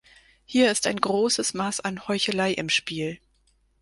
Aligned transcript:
Hier 0.45 0.71
ist 0.71 0.87
ein 0.87 0.99
großes 0.99 1.53
Maß 1.53 1.81
an 1.81 2.07
Heuchelei 2.07 2.53
im 2.53 2.69
Spiel. 2.69 3.19